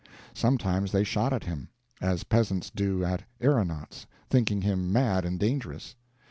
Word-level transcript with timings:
Sometimes 0.33 0.91
they 0.91 1.03
shot 1.03 1.31
at 1.31 1.43
him, 1.43 1.69
as 2.01 2.23
peasants 2.23 2.71
do 2.71 3.05
at 3.05 3.21
aeronauts, 3.39 4.07
thinking 4.31 4.61
him 4.63 4.91
mad 4.91 5.25
and 5.25 5.39
dangerous. 5.39 5.93